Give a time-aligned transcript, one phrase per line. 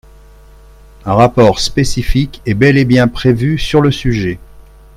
[1.05, 4.39] Un rapport spécifique est bel et bien prévu sur le sujet.